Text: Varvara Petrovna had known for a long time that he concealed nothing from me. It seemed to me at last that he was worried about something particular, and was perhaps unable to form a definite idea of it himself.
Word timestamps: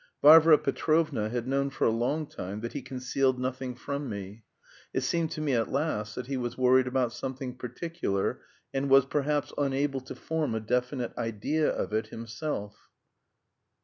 Varvara 0.23 0.57
Petrovna 0.57 1.29
had 1.29 1.47
known 1.47 1.69
for 1.69 1.85
a 1.85 1.91
long 1.91 2.25
time 2.25 2.61
that 2.61 2.73
he 2.73 2.81
concealed 2.81 3.39
nothing 3.39 3.75
from 3.75 4.09
me. 4.09 4.41
It 4.95 5.01
seemed 5.01 5.29
to 5.33 5.41
me 5.41 5.53
at 5.53 5.71
last 5.71 6.15
that 6.15 6.25
he 6.25 6.37
was 6.37 6.57
worried 6.57 6.87
about 6.87 7.13
something 7.13 7.55
particular, 7.55 8.41
and 8.73 8.89
was 8.89 9.05
perhaps 9.05 9.53
unable 9.59 9.99
to 10.01 10.15
form 10.15 10.55
a 10.55 10.59
definite 10.59 11.15
idea 11.19 11.69
of 11.69 11.93
it 11.93 12.07
himself. 12.07 12.89